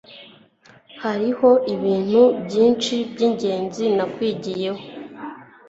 [1.03, 4.81] hariho ibintu byinshi byingenzi nakwigiyeho